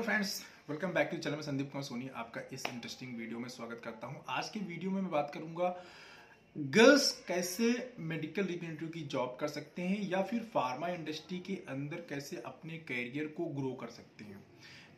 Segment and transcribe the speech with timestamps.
[0.00, 3.48] Hello friends welcome back to channel में संदीप कुमार सोनी, आपका इस इंटरेस्टिंग वीडियो में
[3.48, 5.68] स्वागत करता हूँ। आज के वीडियो में मैं बात करूँगा
[6.56, 7.66] गर्ल्स कैसे
[8.02, 12.78] मेडिकल रिप्रेजेंटेटिव की जॉब कर सकते हैं या फिर फार्मा इंडस्ट्री के अंदर कैसे अपने
[12.90, 14.42] करियर को ग्रो कर सकते हैं।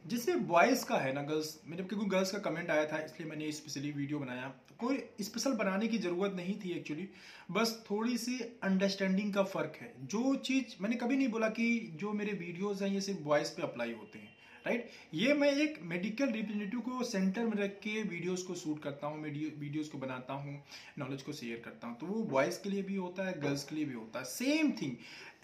[0.05, 3.51] जिससे बॉयज़ का है ना गर्ल्स मेरे क्योंकि गर्ल्स का कमेंट आया था, इसलिए मैंने
[3.53, 7.09] स्पेशली वीडियो बनाया। कोई स्पेशल बनाने की ज़रूरत नहीं थी एक्चुअली
[7.51, 12.13] बस थोड़ी सी अंडरस्टैंडिंग का फ़र्क है। जो चीज़, मैंने कभी नहीं बोला कि जो
[12.13, 14.31] मेरे वीडियोज़ हैं, ये सिर्फ़ बॉयज़ पे अप्लाई होते हैं।
[14.67, 19.07] राइट ये मैं एक मेडिकल रिप्रेजेंटेटिव को सेंटर में रख के वीडियोस को शूट करता
[19.07, 20.55] हूँ वीडियोस को बनाता हूँ
[20.99, 23.77] नॉलेज को शेयर करता हूँ। तो वो बॉयज़ के लिए भी होता है गर्ल्स के
[23.77, 24.97] लिए भी होता है। Same thing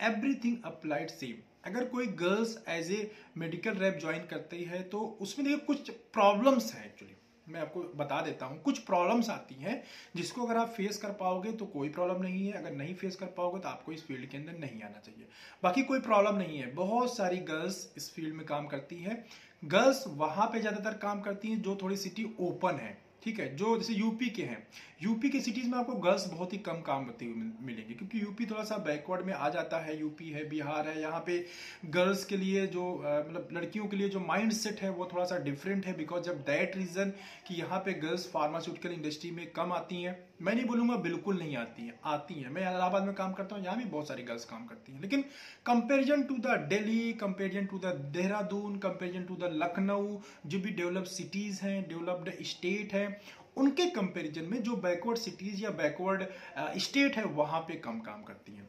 [0.06, 5.46] everything applied same अगर कोई girls as a medical rep join करती है तो उसमें
[5.46, 7.14] देखिए कुछ प्रॉब्लम्स हैं एक्चुअली
[7.48, 9.82] मैं आपको बता देता हूँ, कुछ प्रॉब्लम्स आती हैं
[10.16, 13.26] जिसको अगर आप फेस कर पाओगे तो कोई प्रॉब्लम नहीं है, अगर नहीं फेस कर
[13.36, 15.28] पाओगे तो आपको इस फ़ील्ड के अंदर नहीं आना चाहिए।
[15.62, 19.24] बाकी कोई प्रॉब्लम नहीं है। बहुत सारी गर्ल्स इस फ़ील्ड में काम करती है।
[19.64, 23.76] गर्ल्स वहाँ पे ज़्यादातर काम करती हैं जो थोड़ी सिटी ओपन है। ठीक है, जो
[23.76, 24.66] जैसे यूपी के हैं
[25.02, 27.34] यूपी के सिटीज़ में आपको गर्ल्स बहुत ही कम काम करते हुए
[27.66, 31.20] मिलेंगे, क्योंकि यूपी थोड़ा सा बैकवर्ड में आ जाता है यूपी है, बिहार है, यहाँ
[31.26, 31.44] पे
[31.86, 35.38] गर्ल्स के लिए जो मतलब लड़कियों के लिए जो माइंड सेट है वो थोड़ा सा
[35.40, 37.12] डिफरेंट है बिकॉज़ जब दैट रीजन
[37.48, 41.56] कि यहाँ पे गर्ल्स फार्मास्यूटिकल इंडस्ट्री में कम आती हैं। मैं नहीं बोलूँगा बिल्कुल नहीं
[41.56, 44.44] आती हैं आती हैं। मैं इलाहाबाद में काम करता हूँ, यहाँ भी बहुत सारी गर्ल्स
[44.44, 45.22] काम करती हैं। लेकिन
[45.66, 51.08] comparison to the Delhi comparison to the Dehradun comparison to the Lucknow जो भी डेवलप्ड
[51.08, 53.20] सिटीज़ हैं डेवलप्ड स्टेट है,
[53.56, 56.24] उनके कंपेरिजन में जो बैकवर्ड सिटीज़ या बैकवर्ड
[56.80, 58.68] स्टेट है, वहाँ पे कम काम करती हैं।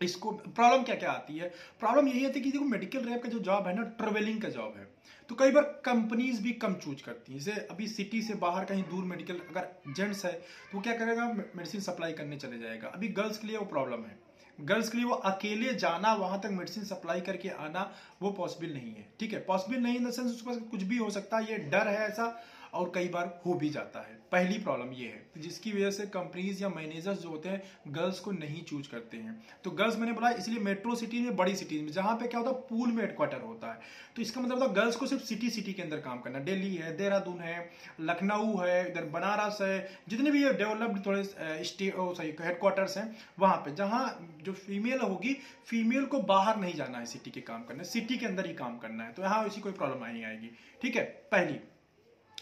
[0.00, 1.48] इसको प्रॉब्लम क्या क्या आती है?
[1.80, 4.48] प्रॉब्लम यही आती है कि देखो मेडिकल रैप का जो जॉब है ना ट्रेवलिंग का
[4.48, 4.86] जॉब है।
[5.30, 8.82] तो कई बार कंपनीज़ भी कम चूज़ करती हैं। जैसे अभी सिटी से बाहर कहीं
[8.82, 10.32] दूर मेडिकल अगर जेंट्स है
[10.72, 14.18] तो क्या करेगा मेडिसिन सप्लाई करने चले जाएगा। अभी गर्ल्स के लिए वो प्रॉब्लम है।
[14.58, 17.90] गर्ल्स के लिए वो अकेले जाना, वहाँ तक मेडिसिन सप्लाई करके आना,
[18.22, 20.96] वो पॉसिबल नहीं है। ठीक है, पॉसिबल नहीं इन द सेंस उसके पास कुछ भी
[20.96, 22.26] हो सकता है ये डर है ऐसा
[22.74, 26.62] और कई बार हो भी जाता है। पहली प्रॉब्लम ये है जिसकी वजह से कंपनीज़
[26.62, 30.30] या मैनेजर्स जो होते हैं गर्ल्स को नहीं चूज़ करते हैं। तो गर्ल्स मैंने बोला,
[30.30, 33.40] इसलिए मेट्रो सिटी में, बड़ी सिटीज़ में, जहाँ पे क्या होता है पूल में हेडक्वार्टर
[33.40, 33.80] होता है।
[34.16, 36.74] तो इसका मतलब होता है गर्ल्स को सिर्फ़ सिटी सिटी के अंदर काम करना। दिल्ली
[36.74, 37.70] है, देहरादून है,
[38.00, 44.02] लखनऊ है, इधर बनारस है, जितने भी डेवलप्ड थोड़े सही हेडक्वार्टर्स हैं, वहाँ पे। जहाँ
[44.42, 45.36] जो फीमेल होगी
[45.66, 48.78] फीमेल को बाहर नहीं जाना है सिटी के काम करना सिटी के अंदर ही काम
[48.78, 50.50] करना है। तो यहाँ ऐसी कोई प्रॉब्लम नहीं आएगी।
[50.82, 51.58] ठीक है, पहली।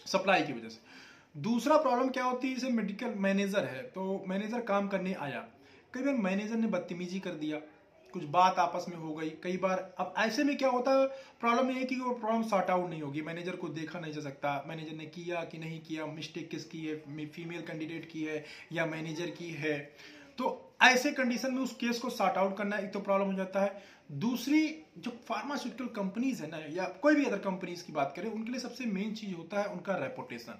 [0.05, 4.61] सप्लाई की वजह से। दूसरा प्रॉब्लम क्या होती है जैसे मेडिकल मैनेजर है तो मैनेजर
[4.63, 5.39] काम करने आया।
[5.93, 7.57] कई बार मैनेजर ने बदतमीजी कर दिया,
[8.13, 11.07] कुछ बात आपस में हो गई, कई बार। अब ऐसे में क्या होता है
[11.41, 14.21] प्रॉब्लम ये है कि वो प्रॉब्लम सॉर्ट आउट नहीं होगी। मैनेजर को देखा नहीं जा
[14.21, 18.43] सकता मैनेजर ने किया कि नहीं किया मिस्टेक किसकी है फीमेल कैंडिडेट की है
[18.73, 19.77] या मैनेजर की है।
[20.37, 23.61] तो ऐसे कंडीशन में उस केस को सॉर्ट आउट करना एक तो प्रॉब्लम हो जाता
[23.61, 23.81] है।
[24.19, 24.67] दूसरी,
[24.97, 28.59] जो फार्मास्यूटिकल कंपनीज़ है ना, या कोई भी अदर कंपनीज़ की बात करें, उनके लिए
[28.59, 30.59] सबसे मेन चीज़ होता है उनका रेपुटेशन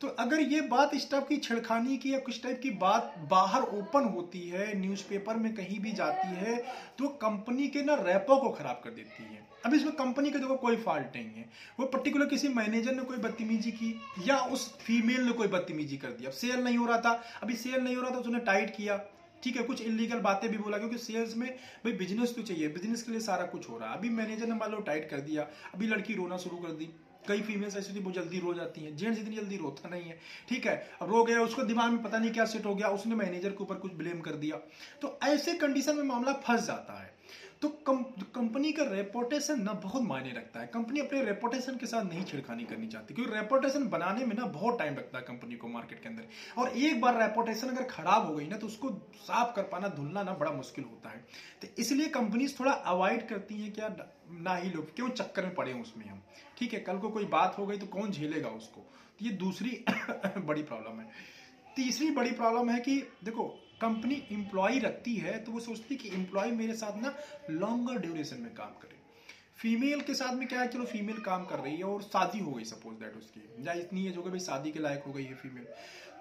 [0.00, 3.62] तो अगर ये बात इस टाइप की छिड़खानी की या कुछ टाइप की बात बाहर
[3.62, 6.56] ओपन होती है न्यूज़पेपर में कहीं भी जाती है
[6.98, 10.56] तो कंपनी के ना रैपो को खराब कर देती है। अब इसमें कंपनी का देखो
[10.56, 11.48] कोई फॉल्ट नहीं है।
[11.80, 13.94] वो पर्टिकुलर किसी मैनेजर ने कोई बदतमीजी की,
[14.26, 17.12] या उस फीमेल ने कोई बदतमीजी कर दिया सेल नहीं हो रहा था,
[17.42, 19.00] अभी सेल नहीं हो रहा था उसने टाइट किया।
[19.42, 21.48] ठीक है, कुछ इलीगल बातें भी बोला, क्योंकि सेल्स में,
[21.84, 24.54] भाई बिज़नेस तो चाहिए बिज़नेस के लिए सारा कुछ हो रहा है। अभी मैनेजर ने
[24.54, 26.90] मान लो टाइट कर दिया, अभी लड़की रोना शुरू कर दी।
[27.28, 30.66] कई फीमेल्स ऐसी बहुत जल्दी रो जाती हैं। जेंट्स इतनी जल्दी रोता नहीं है, ठीक
[30.66, 30.90] है?
[31.02, 33.62] अब रो गया, उसको दिमाग में पता नहीं क्या सेट हो गया, उसने मैनेजर के
[33.62, 34.56] ऊपर कुछ ब्लेम कर दिया।
[35.02, 37.14] तो ऐसे कंडीशन में मामला फंस जाता है।
[37.62, 38.02] तो कम,
[38.34, 42.64] कंपनी का रेपोटेशन ना बहुत मायने रखता है। कंपनी अपने रेपोटेशन के साथ नहीं छिड़खानी
[42.64, 46.08] करनी चाहती क्योंकि रेपोटेशन बनाने में ना बहुत टाइम लगता है कंपनी को मार्केट के
[46.08, 46.24] अंदर।
[46.58, 50.22] और एक बार रेपोटेशन अगर खराब हो गई ना तो उसको साफ़ कर पाना धुलना
[50.22, 51.24] ना बड़ा मुश्किल होता है।
[51.62, 53.96] तो इसलिए कंपनीज़ थोड़ा अवॉइड करती हैं क्या
[54.30, 56.22] ना ही लोग क्यों चक्कर में पड़े उसमें हम?
[56.58, 58.80] ठीक है कल को कोई बात हो गई तो कौन झेलेगा उसको?
[59.18, 59.84] तो ये दूसरी
[60.38, 61.10] बड़ी प्रॉब्लम है।
[61.76, 66.08] तीसरी बड़ी प्रॉब्लम है कि देखो कंपनी इंप्लॉय रखती है तो वो सोचती है कि
[66.16, 67.14] इंप्लॉय मेरे साथ ना
[67.50, 69.00] लॉन्गर ड्यूरेशन में काम करे।
[69.58, 72.52] फीमेल के साथ में क्या है, चलो फीमेल काम कर रही है और शादी हो
[72.52, 75.34] गई सपोज़ दैट उसकी। या इतनी हो गई, भाई शादी के लायक हो गई है
[75.36, 75.66] फीमेल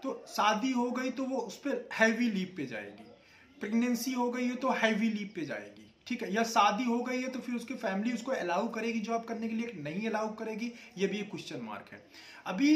[0.04, 3.10] तो शादी हो गई तो वो उस पर हैवी लीव पे जाएगी।
[3.60, 7.22] प्रेगनेंसी हो गई है तो हैवी लीव पे जाएगी। ठीक है, या शादी हो गई
[7.22, 10.72] है तो फिर उसकी फैमिली उसको अलाउ करेगी जॉब करने के लिए नहीं अलाउ करेगी,
[10.98, 12.02] ये भी एक क्वेश्चन मार्क है।
[12.46, 12.72] अभी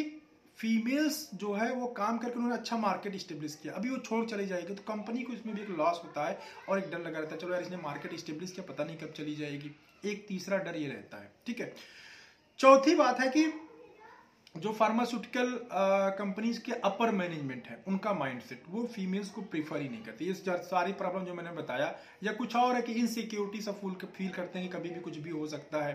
[0.60, 4.46] फीमेल्स जो है वो काम करके उन्होंने अच्छा मार्केट स्टेब्लिश किया। अभी वो छोड़ चली
[4.48, 7.34] जाएगी तो कंपनी को इसमें भी एक लॉस होता है और एक डर लगा रहता
[7.34, 10.76] है, चलो यार इसने मार्केट स्टेब्लिश किया, पता नहीं कब चली जाएगी। एक तीसरा डर
[10.76, 11.74] ये रहता है, ठीक है?
[12.60, 13.46] चौथी बात है कि
[14.56, 15.50] जो फार्मास्यूटिकल
[16.18, 20.34] कंपनीज़ के अपर मैनेजमेंट है, उनका माइंडसेट वो फीमेल्स को प्रीफर ही नहीं करती। ये
[20.34, 24.60] सारी प्रॉब्लम जो मैंने बताया, या कुछ और है कि इनसिक्योरिटी सब फुल फील करते
[24.60, 25.94] हैं कि कभी भी कुछ भी हो सकता है।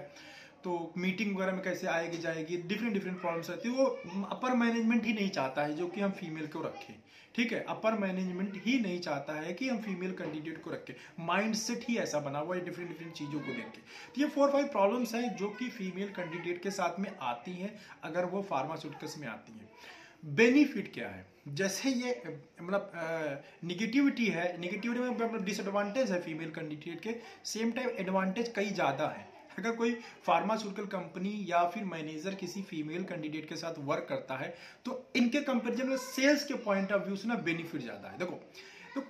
[0.65, 3.85] तो मीटिंग वगैरह में कैसे आएगी, जाएगी डिफरेंट डिफरेंट प्रॉब्लम्स रहती है। वो
[4.31, 6.95] अपर मैनेजमेंट ही नहीं चाहता है, जो कि हम फीमेल को रखें।
[7.35, 7.61] ठीक है?
[7.69, 10.95] अपर मैनेजमेंट ही नहीं चाहता है कि हम फीमेल कैंडिडेट को रखें।
[11.27, 13.81] माइंडसेट ही ऐसा बना हुआ है डिफरेंट डिफरेंट चीज़ों को देख के
[14.15, 17.73] तो ये फोर फाइव प्रॉब्लम्स हैं, जो कि फीमेल कैंडिडेट के साथ में आती हैं,
[18.05, 19.69] अगर वो फार्मास्यूटिकल्स में आती हैं।
[20.37, 21.27] बेनिफिट क्या है?
[21.49, 22.23] जैसे ये
[22.61, 22.93] मतलब
[23.65, 27.15] निगेटिविटी है निगेटिविटी में मतलब डिसएडवांटेज है फीमेल कैंडिडेट के।
[27.45, 29.29] सेम टाइम एडवांटेज कई ज़्यादा है।
[29.61, 29.93] अगर कोई
[30.25, 34.55] फार्मास्यूटिकल कंपनी या फिर मैनेजर किसी फीमेल कैंडिडेट के साथ वर्क करता है
[34.87, 38.41] तो इनके कंपेरिजन में सेल्स के पॉइंट ऑफ़ व्यू से ना बेनिफिट ज़्यादा है। देखो
[38.95, 39.03] तो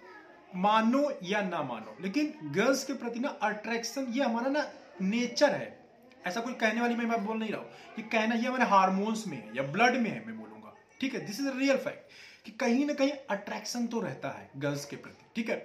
[0.59, 4.67] मानो या ना मानो, लेकिन गर्ल्स के प्रति ना अट्रैक्शन ये हमारा ना
[5.03, 5.79] नेचर है।
[6.23, 9.37] ऐसा कोई कहने वाली मैं बोल नहीं रहा हूँ कि कहना ये हमारे हार्मोन्स में
[9.37, 12.85] है या ब्लड में है, मैं बोलूँगा। ठीक है दिस इज़ रियल फैक्ट कि कहीं
[12.87, 15.57] ना कहीं अट्रैक्शन तो रहता है गर्ल्स के प्रति। ठीक है?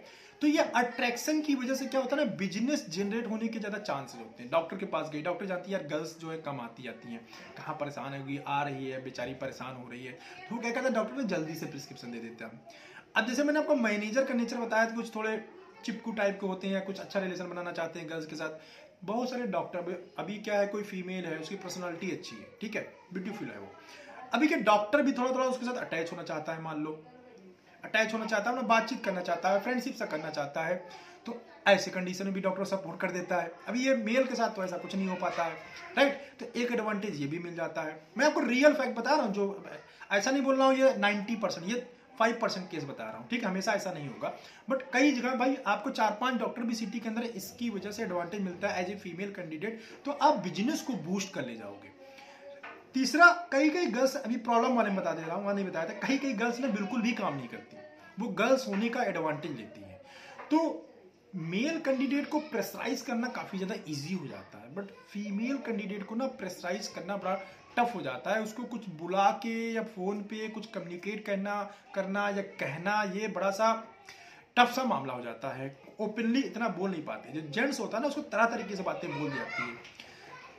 [0.46, 3.78] तो ये अट्रैक्शन की वजह से क्या होता है ना बिज़नेस जनरेट होने के ज़्यादा
[3.80, 6.60] चांसेस होते हैं। डॉक्टर के पास गई डॉक्टर जानती है, यार गर्ल्स जो है, कम
[6.62, 7.22] आती जाती हैं।
[7.58, 10.88] कहाँ परेशान होगी आ रही है, बेचारी परेशान हो रही है। तो वो क्या कहता
[10.88, 12.62] है डॉक्टर ने जल्दी से प्रिस्क्रिप्शन दे देते हैं
[13.16, 15.38] अब जैसे मैंने आपको मैनेजर का नेचर बताया तो कुछ थोड़े
[15.86, 19.04] चिपकू टाइप के होते हैं या कुछ अच्छा रिलेशन बनाना चाहते हैं गर्ल्स के साथ।
[19.06, 22.88] बहुत सारे डॉक्टर अभी क्या है, कोई फीमेल है, उसकी पर्सनालिटी अच्छी है, ठीक है
[23.14, 23.72] ब्यूटीफुल है वो।
[24.34, 27.02] अभी के डॉक्टर भी थोड़ा थोड़ा उसके साथ अटैच होना चाहता है, मान लो।
[27.86, 30.76] अटैच होना चाहता है बातचीत करना चाहता है फ्रेंडशिप सा करना चाहता है
[31.26, 34.50] तो ऐसे कंडीशन में भी डॉक्टर सपोर्ट कर देता है। अभी ये मेल के साथ
[34.56, 35.54] तो ऐसा कुछ नहीं हो पाता है
[35.98, 39.24] राइट तो एक एडवांटेज ये भी मिल जाता है। मैं आपको रियल फैक्ट बता रहा
[39.24, 39.64] हूँ, जो
[40.12, 41.86] ऐसा नहीं बोल रहा हूँ, ये नाइनटी परसेंट ये
[42.20, 43.50] फाइव परसेंट केस बता रहा हूँ, ठीक है?
[43.50, 44.34] हमेशा ऐसा नहीं होगा।
[44.70, 48.04] बट कई जगह भाई, आपको चार पाँच डॉक्टर भी सिटी के अंदर इसकी वजह से
[48.04, 51.94] एडवांटेज मिलता है एज ए फीमेल कैंडिडेट तो आप बिज़नेस को बूस्ट कर ले जाओगे।
[52.96, 55.86] तीसरा कई कई गर्ल्स, अभी प्रॉब्लम वाले में बता दे रहा हूँ वहाँ नहीं बताया
[55.86, 57.78] था कई कई गर्ल्स ने बिल्कुल भी काम नहीं करती।
[58.20, 60.02] वो गर्ल्स होने का एडवांटेज लेती है।
[60.52, 60.60] तो
[61.34, 66.16] मेल कैंडिडेट को प्रेसराइज करना काफ़ी ज़्यादा इजी हो जाता है बट फीमेल कैंडिडेट को
[66.16, 67.36] ना प्रेसराइज करना बड़ा
[67.78, 71.62] टफ हो जाता है। उसको कुछ बुला के या फ़ोन पे कुछ कम्युनिकेट करना
[71.96, 73.74] करना या कहना, ये बड़ा सा
[74.58, 78.02] टफ सा मामला हो जाता है। ओपनली इतना बोल नहीं पाते। जो जेंट्स होता है
[78.02, 80.04] ना, उसको तरह तरीके से बातें बोल जाती है।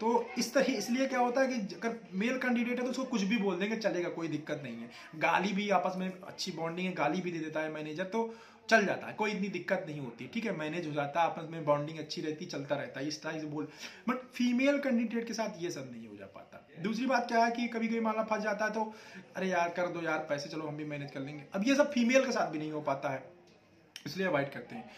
[0.01, 0.09] तो
[0.39, 3.37] इस तरह, इसलिए क्या होता है कि अगर मेल कैंडिडेट है तो उसको कुछ भी
[3.39, 4.91] बोल देंगे, चलेगा, कोई दिक्कत नहीं है।
[5.21, 8.35] गाली भी आपस में अच्छी बॉन्डिंग है, गाली भी दे देता है मैनेजर तो
[8.69, 10.57] चल जाता है, कोई इतनी दिक्कत नहीं होती, ठीक है?
[10.57, 13.47] मैनेज हो जाता है, आपस में बॉन्डिंग अच्छी रहती, चलता रहता है, इस तरह से
[13.47, 13.69] बोल।
[14.09, 17.51] बट फीमेल कैंडिडेट के साथ ये सब नहीं हो जा पाता। दूसरी बात क्या है
[17.51, 18.93] कि कभी कभी मामला फंस जाता है तो
[19.37, 21.91] अरे यार, कर दो यार, पैसे चलो, हम भी मैनेज कर लेंगे। अब ये सब
[21.93, 23.23] फीमेल के साथ भी नहीं हो पाता है,
[24.07, 24.91] इसलिए अवॉइड करते हैं।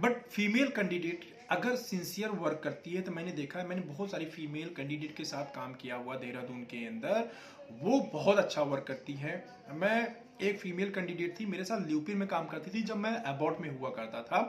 [0.00, 4.24] बट फीमेल कैंडिडेट अगर सिंसियर वर्क करती है तो मैंने देखा है, मैंने बहुत सारी
[4.26, 7.30] फीमेल कैंडिडेट के साथ काम किया हुआ देहरादून के अंदर।
[7.82, 9.32] वो बहुत अच्छा वर्क करती है।
[9.72, 13.60] मैं एक फीमेल कैंडिडेट थी, मेरे साथ ल्यूपिन में काम करती थी, जब मैं अबॉट
[13.60, 14.40] में हुआ करता था।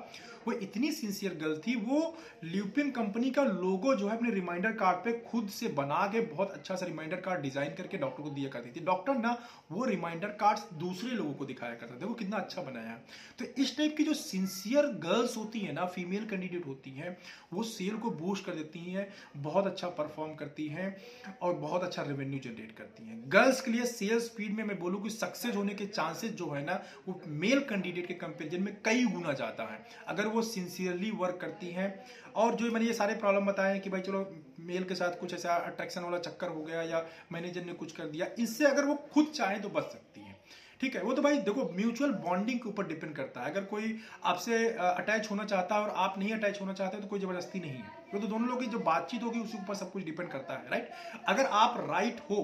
[0.48, 4.98] वो इतनी सिंसियर गर्ल थी, वो ल्यूपिन कंपनी का लोगो जो है अपने रिमाइंडर कार्ड
[4.98, 8.50] पे खुद से बना के बहुत अच्छा सा रिमाइंडर कार्ड डिज़ाइन करके डॉक्टर को दिया
[8.50, 9.38] करती थी। डॉक्टर ना,
[9.72, 12.98] वो रिमाइंडर कार्ड दूसरे लोगों को दिखाया करता था, वो कितना अच्छा बनाया।
[13.40, 17.18] तो इस टाइप की जो सिंसियर गर्ल्स होती है ना फीमेल कैंडिडेट होती हैं,
[17.54, 19.08] वो सेल को बूस्ट कर देती हैं,
[19.38, 20.96] बहुत अच्छा परफॉर्म करती हैं
[21.42, 25.02] और बहुत अच्छा रेवेन्यू जनरेट करती हैं। गर्ल्स के लिए सेल्स स्पीड में मैं बोलूँ
[25.04, 29.06] कि सक्सेस होने के चांसेस जो है ना, वो मेल कैंडिडेट के कंपेरिजन में कई
[29.08, 31.94] गुना ज़्यादा है। अगर वो सिंसियरली वर्क करती हैं,
[32.36, 34.26] और जो मैंने ये सारे प्रॉब्लम बताए हैं कि भाई चलो
[34.62, 38.08] मेल के साथ कुछ ऐसा अट्रैक्शन वाला चक्कर हो गया या मैनेजर ने कुछ कर
[38.08, 40.40] दिया, इससे अगर वो खुद चाहे तो बच सकती है।
[40.82, 43.98] ठीक है, वो तो भाई देखो म्यूचुअल बॉन्डिंग के ऊपर डिपेंड करता है। अगर कोई
[44.26, 47.72] आपसे अटैच होना चाहता है और आप नहीं अटैच होना चाहते तो कोई ज़बरदस्ती नहीं
[47.74, 50.54] है। वो तो दोनों लोगों की जो बातचीत होगी उसके ऊपर सब कुछ डिपेंड करता
[50.54, 50.90] है राइट
[51.28, 52.42] अगर आप राइट हो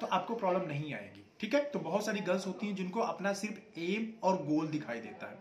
[0.00, 1.60] तो आपको प्रॉब्लम नहीं आएगी। ठीक है?
[1.64, 5.40] तो बहुत सारी गर्ल्स होती हैं जिनको अपना सिर्फ़ एम और गोल दिखाई देता है।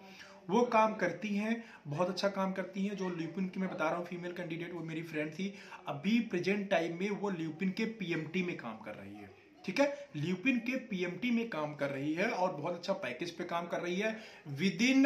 [0.50, 3.98] वो काम करती हैं, बहुत अच्छा काम करती हैं, जो ल्यूपिन की मैं बता रहा
[3.98, 5.54] हूँ फीमेल कैंडिडेट वो मेरी फ्रेंड थी।
[5.88, 9.31] अभी प्रेजेंट टाइम में वो ल्यूपिन के पीएमटी में काम कर रही है।
[9.66, 9.86] ठीक है?
[10.16, 13.80] ल्यूपिन के पीएमटी में काम कर रही है और बहुत अच्छा पैकेज पे काम कर
[13.82, 14.12] रही है।
[14.82, 15.06] Within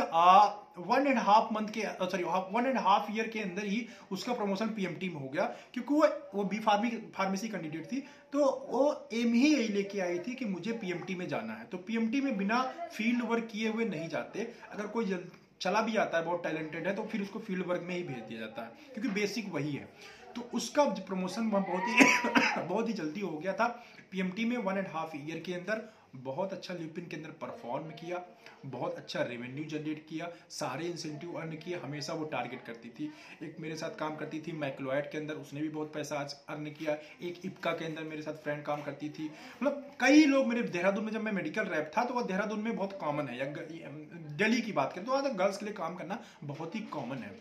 [0.80, 4.68] one and half month के sorry one and half year के अंदर ही उसका प्रमोशन
[4.70, 5.44] पीएमटी में हो गया,
[5.74, 10.20] क्योंकि वो वो बी फार्मी फार्मेसी कैंडिडेट थी। तो वो एम ही यही लेके आई
[10.20, 13.86] थी कि मुझे पीएमटी में जाना है। तो पीएमटी में बिना फ़ील्ड वर्क किए हुए
[13.86, 15.18] नहीं जाते। अगर कोई
[15.62, 18.18] चला भी आता है, बहुत टैलेंटेड है तो फिर उसको फ़ील्ड वर्क में ही भेज
[18.20, 19.88] दिया जाता है, क्योंकि बेसिक वही है।
[20.36, 23.68] तो उसका प्रमोशन बहुत ही बहुत ही जल्दी हो गया था।
[24.12, 28.22] पीएमटी में वन एंड हाफ़ ईयर के अंदर बहुत अच्छा ल्यूपिन के अंदर परफॉर्म किया,
[28.66, 33.10] बहुत अच्छा रेवेन्यू जनरेट किया, सारे इंसेंटिव अर्न किए, हमेशा वो टारगेट करती थी।
[33.44, 36.70] एक मेरे साथ काम करती थी मैक्लोइड के अंदर, उसने भी बहुत पैसा आज अर्न
[36.70, 40.62] किया। एक इपका के अंदर मेरे साथ फ्रेंड काम करती थी। मतलब कई लोग मेरे
[40.64, 43.46] देहरादून में जब मैं मेडिकल रैप था तो वह देहरादून में बहुत कॉमन है। या
[43.46, 47.34] दिल्ली की बात करें तो आज गर्ल्स के लिए काम करना बहुत ही कॉमन है।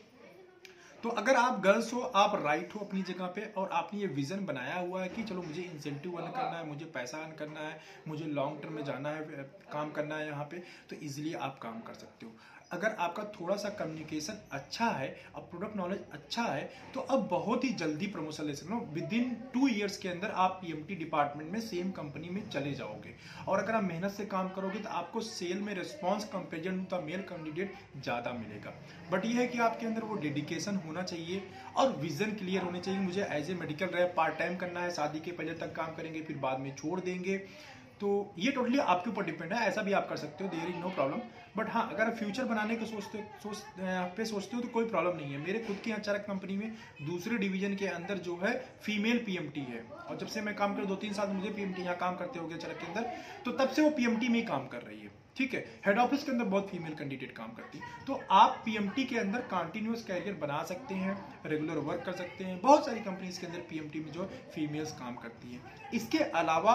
[1.04, 4.44] तो अगर आप गर्ल्स हो, आप राइट हो अपनी जगह पे और आपने ये विजन
[4.46, 7.78] बनाया हुआ है कि चलो मुझे इंसेंटिव अर्न करना है, मुझे पैसा अर्न करना है,
[8.08, 11.80] मुझे लॉन्ग टर्म में जाना है काम करना है यहाँ पे तो इजिली आप काम
[11.82, 12.32] कर सकते हो।
[12.72, 16.62] अगर आपका थोड़ा सा कम्युनिकेशन अच्छा है और प्रोडक्ट नॉलेज अच्छा है
[16.94, 20.30] तो अब बहुत ही जल्दी प्रमोशन ले सकते हो। विद इन टू ईयर्स के अंदर
[20.36, 23.14] आप पीएमटी डिपार्टमेंट में सेम कंपनी में चले जाओगे।
[23.48, 27.02] और अगर आप मेहनत से काम करोगे तो आपको सेल में response comparison to the
[27.02, 28.72] male candidate ज़्यादा मिलेगा।
[29.12, 31.42] बट यह है कि आपके अंदर वो डेडिकेशन होना चाहिए
[31.76, 35.20] और विजन क्लियर होने चाहिए। मुझे as a medical rep part time करना है, शादी
[35.20, 37.38] के पहले तक काम करेंगे, फिर बाद में छोड़ देंगे।
[38.00, 40.76] तो ये टोटली आपके ऊपर डिपेंड है, ऐसा भी आप कर सकते हो there is
[40.76, 41.20] no problem
[41.56, 43.62] but हाँ अगर फ्यूचर बनाने के सोचते, सोच
[44.16, 46.72] पे सोचते हो तो कोई प्रॉब्लम नहीं है। मेरे खुद की यहाँ चरक कंपनी में
[47.02, 50.84] दूसरे डिवीज़न के अंदर जो है फीमेल पीएमटी है। और जब से मैं काम कर
[50.84, 53.10] दो तीन साल मुझे पीएमटी यहाँ काम करते हो गया चरक के अंदर
[53.44, 56.24] तो तब से वो पीएमटी में ही काम कर रही है। ठीक है हेड ऑफ़िस
[56.24, 60.34] के अंदर बहुत फीमेल कैंडिडेट काम करती है। तो आप पीएमटी के अंदर कंटिन्यूस कैरियर
[60.40, 64.10] बना सकते हैं रेगुलर वर्क कर सकते हैं। बहुत सारी कंपनीज़ के अंदर पीएमटी में
[64.12, 66.74] जो फीमेल्स काम करती हैं। इसके अलावा,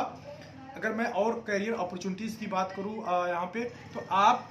[0.78, 2.96] अगर मैं और करियर अपॉर्चुनिटीज़ की बात करूँ
[3.28, 3.64] यहाँ पे
[3.94, 4.50] तो आप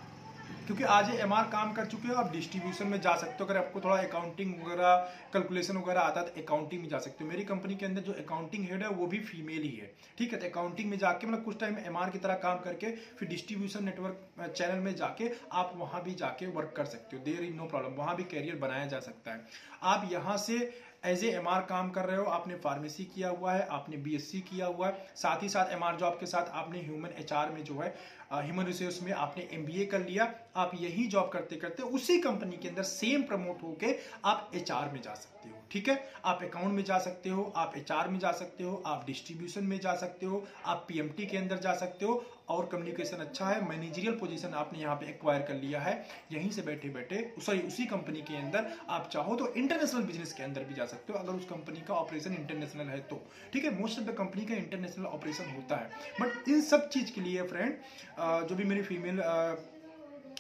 [0.67, 3.59] क्योंकि आज ये एम काम कर चुके हो, आप डिस्ट्रीब्यूशन में जा सकते हो। अगर
[3.59, 4.97] आपको थोड़ा अकाउंटिंग वगैरह
[5.33, 8.13] कैलकुलेशन वगैरह आता है तो अकाउंटिंग में जा सकते हो। मेरी कंपनी के अंदर जो
[8.15, 11.45] अकाउंटिंग हेड है, वो भी फीमेल ही है। ठीक है तो अकाउंटिंग में जाके मतलब
[11.45, 16.03] कुछ टाइम एमआर की तरह काम करके, फिर डिस्ट्रीब्यूशन नेटवर्क चैनल में जाके, आप वहाँ
[16.05, 19.01] भी जाके वर्क कर सकते हो। देर इज़ नो प्रॉब्लम वहाँ भी कैरियर बनाया जा
[19.01, 20.59] सकता है। आप यहाँ से
[21.05, 24.67] एज ए एम काम कर रहे हो, आपने फार्मेसी किया हुआ है, आपने बीएससी किया
[24.67, 27.95] हुआ है, साथ ही साथ एमआर जॉब के साथ आपने ह्यूमन एचआर में जो है
[28.33, 32.69] ह्यूमन रिसोर्स में आपने एमबीए कर लिया। आप यही जॉब करते करते उसी कंपनी के
[32.69, 35.97] अंदर सेम प्रमोट होके आप एचआर में जा सकते हो। ठीक है?
[36.25, 39.79] आप अकाउंट में जा सकते हो, आप एचआर में जा सकते हो, आप डिस्ट्रीब्यूशन में
[39.81, 44.15] जा सकते हो, आप पीएमटी के अंदर जा सकते हो। और कम्युनिकेशन अच्छा है मैनेजरियल
[44.19, 45.93] पोजीशन आपने यहाँ पे एक्वायर कर लिया है।
[46.33, 50.43] यहीं से बैठे बैठे सॉरी उसी कंपनी के अंदर आप चाहो तो इंटरनेशनल बिज़नेस के
[50.43, 53.21] अंदर भी जा सकते हो, अगर उस कंपनी का ऑपरेशन इंटरनेशनल है तो।
[53.53, 53.79] ठीक है?
[53.81, 57.43] मोस्ट ऑफ़ द कंपनी का इंटरनेशनल ऑपरेशन होता है। बट इन सब चीज़ के लिए
[57.49, 59.21] फ्रेंड जो भी मेरी फीमेल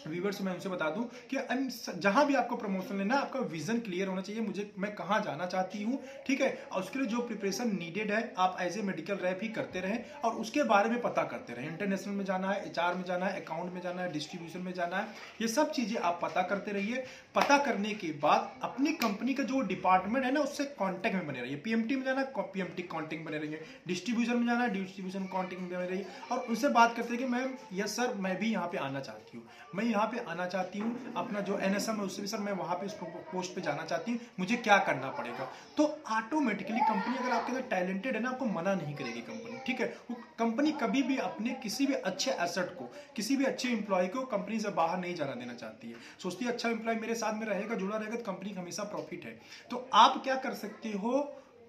[0.08, 1.36] व्यूवर्स मैं उनसे बता दूँ कि
[1.98, 5.82] जहाँ भी आपको प्रमोशन लेना आपका विजन क्लियर होना चाहिए। मुझे, मैं कहाँ जाना चाहती
[5.82, 6.50] हूँ, ठीक है?
[6.72, 10.20] और उसके लिए जो प्रिपरेशन नीडेड है, आप एज ए मेडिकल रैप ही करते रहें
[10.24, 13.40] और उसके बारे में पता करते रहें। इंटरनेशनल में जाना है एचआर में जाना है
[13.42, 15.06] अकाउंट में जाना है डिस्ट्रीब्यूशन में जाना है,
[15.42, 19.60] ये सब चीज़ें आप पता करते रहिए। पता करने के बाद अपनी कंपनी का जो
[19.68, 23.60] डिपार्टमेंट है ना, उससे कॉन्टेक्ट में बने रहिए। पीएमटी में जाना पीएमटी कॉन्टेक्ट बने रहिए।
[23.88, 27.96] डिस्ट्रीब्यूशन में जाना डिस्ट्रीब्यूशन कॉन्टेक्ट में बने रहिए। और उनसे बात करते कि मैम यस
[27.96, 31.40] सर मैं भी यहाँ पे आना चाहती हूँ। मैं यहाँ पे आना चाहती हूँ, अपना
[31.40, 34.20] जो एनएसएम है उससे भी सर मैं वहाँ पे उस पोस्ट पे जाना चाहती हूँ,
[34.40, 35.48] मुझे क्या करना पड़ेगा?
[35.76, 39.80] तो ऑटोमेटिकली कंपनी अगर आपके अंदर टैलेंटेड है ना, आपको मना नहीं करेगी कंपनी ठीक
[39.80, 39.86] है?
[40.10, 44.22] वो कंपनी कभी भी अपने किसी भी अच्छे एसेट को, किसी भी अच्छे इंप्लॉय को
[44.28, 47.46] कंपनी से बाहर नहीं जाना देना चाहती है। सोचती है अच्छा इंप्लॉय मेरे साथ में
[47.46, 49.38] रहेगा, जुड़ा रहेगा तो कंपनी का हमेशा प्रॉफिट है।
[49.70, 51.12] तो आप क्या कर सकते हो?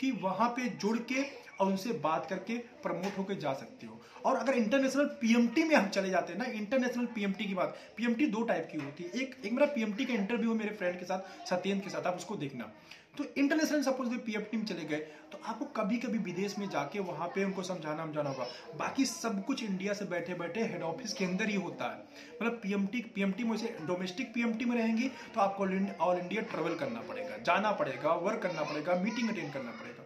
[0.01, 1.23] कि वहाँ पे जुड़ के
[1.59, 5.87] और उनसे बात करके प्रमोट होकर जा सकते हो। और अगर इंटरनेशनल पीएमटी में हम
[5.87, 9.35] चले जाते हैं ना इंटरनेशनल पीएमटी की बात पीएमटी दो टाइप की होती है। एक
[9.45, 12.35] एक मेरा पीएमटी का इंटरव्यू है मेरे फ्रेंड के साथ, सत्येंद्र के साथ, आप उसको
[12.35, 12.71] देखना।
[13.19, 14.97] तो इंटरनेशनल सपोज़ पीएफटी में चले गए
[15.31, 18.45] तो आपको कभी कभी विदेश में जाके वहाँ पे उनको समझाना समझाना होगा।
[18.77, 21.97] बाकी सब कुछ इंडिया से बैठे बैठे हेड ऑफ़िस के अंदर ही होता है।
[22.41, 25.63] मतलब पीएमटी पीएमटी में से डोमेस्टिक पीएमटी में रहेंगी तो आपको
[26.03, 30.03] ऑल इंडिया ट्रेवल करना पड़ेगा। जाना पड़ेगा वर्क करना पड़ेगा मीटिंग अटेंड करना पड़ेगा।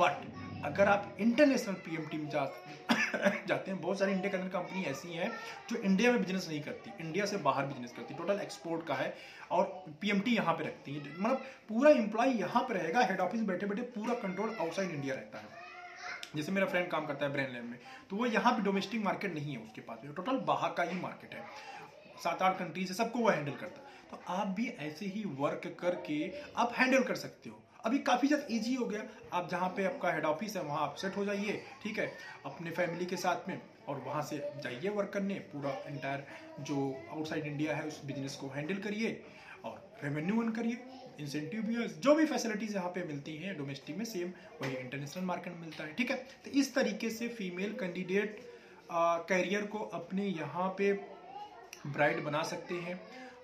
[0.00, 2.44] बट अगर आप इंटरनेशनल पीएमटी में जा
[3.48, 5.30] जाते हैं। बहुत सारी इंडिया के अंदर कंपनी ऐसी हैं
[5.70, 9.14] जो इंडिया में बिज़नेस नहीं करती इंडिया से बाहर बिज़नेस करती। टोटल एक्सपोर्ट का है
[9.50, 9.64] और
[10.00, 13.82] पीएमटी यहाँ पे रखती है। मतलब पूरा इंप्लॉय यहाँ पे रहेगा हेड ऑफ़िस बैठे बैठे
[13.92, 15.58] पूरा कंट्रोल आउटसाइड इंडिया रहता है।
[16.36, 17.78] जैसे मेरा फ्रेंड काम करता है ब्रेन लैब में
[18.10, 21.34] तो वो यहाँ पे डोमेस्टिक मार्केट नहीं है उसके पास टोटल बाहर का ही मार्केट
[21.34, 21.44] है।
[22.24, 25.74] सात आठ कंट्रीज़ है, सबको वो हैंडल करता। है तो आप भी ऐसे ही वर्क
[25.80, 26.16] करके
[26.56, 30.12] आप हैंडल कर सकते हो। अभी काफ़ी ज़्यादा इजी हो गया। आप जहाँ पे आपका
[30.12, 32.06] हेड ऑफ़िस है, वहाँ आप सेट हो जाइए, ठीक है?
[32.46, 36.24] अपने फैमिली के साथ में और वहाँ से जाइए वर्क करने। पूरा इंटायर
[36.62, 36.76] जो
[37.10, 39.20] आउटसाइड इंडिया है, उस बिज़नेस को हैंडल करिए
[39.64, 40.78] और रेवेन्यू अर्न करिए।
[41.20, 44.32] इंसेंटिव भी जो भी फैसिलिटीज़ यहाँ पे मिलती हैं डोमेस्टिक में सेम
[44.62, 46.16] वही इंटरनेशनल मार्केट में मिलता है, ठीक है?
[46.44, 48.40] तो इस तरीके से फीमेल कैंडिडेट
[48.92, 50.92] कैरियर को अपने यहाँ पे
[51.86, 53.00] ब्राइट बना सकते हैं।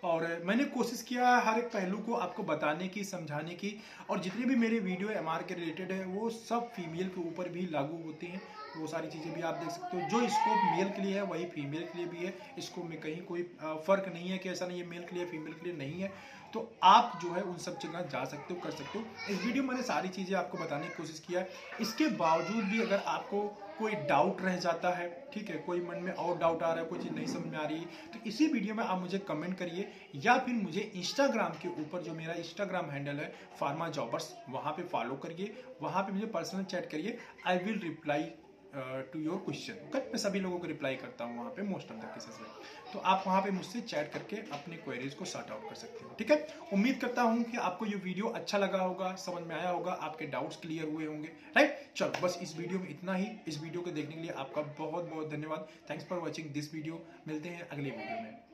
[0.06, 3.74] और मैंने कोशिश किया हर एक पहलू को आपको बताने की, समझाने की
[4.10, 7.66] और जितने भी मेरे वीडियो एमआर के रिलेटेड है, वो सब फीमेल के ऊपर भी
[7.72, 8.42] लागू होते हैं।
[8.76, 11.44] वो सारी चीज़ें भी आप देख सकते हो। जो स्कोप मेल के लिए है, वही
[11.46, 14.80] फीमेल के लिए भी है। स्कोप में कहीं कोई फ़र्क नहीं है कि ऐसा नहीं
[14.80, 16.12] है मेल के लिए फीमेल के लिए नहीं है।
[16.54, 19.62] तो आप जो है उन सब जगह जा सकते हो, कर सकते हो। इस वीडियो
[19.62, 21.48] में मैंने सारी चीज़ें आपको बताने की कोशिश किया है।
[21.80, 23.40] इसके बावजूद भी अगर आपको
[23.78, 25.56] कोई डाउट रह जाता है, ठीक है?
[25.58, 27.78] कोई मन में और डाउट आ रहा है, कोई चीज़ नहीं समझ में आ रही
[27.78, 29.88] है तो इसी वीडियो में आप मुझे कमेंट करिए
[30.24, 34.82] या फिर मुझे इंस्टाग्राम के ऊपर जो मेरा इंस्टाग्राम हैंडल है फार्मा जॉबर्स वहाँ पे
[34.84, 38.30] फॉलो करिए, वहाँ पे मुझे पर्सनल चैट करिए I will reply
[38.74, 41.98] to your question cut मैं सभी लोगों को रिप्लाई करता हूँ वहाँ पे मोस्ट ऑफ़
[41.98, 42.48] द केसेस में।
[42.92, 46.14] तो आप वहाँ पे मुझसे चैट करके अपने क्वेरीज को सॉर्ट आउट कर सकते हो,
[46.18, 46.46] ठीक है?
[46.72, 50.26] उम्मीद करता हूँ कि आपको ये वीडियो अच्छा लगा होगा, समझ में आया होगा, आपके
[50.26, 53.90] डाउट्स क्लियर हुए होंगे राइट चलो, बस इस वीडियो में इतना ही। इस वीडियो को
[53.90, 57.90] देखने के लिए आपका बहुत बहुत धन्यवाद। Thanks for watching this video मिलते हैं अगले
[57.90, 58.45] वीडियो में।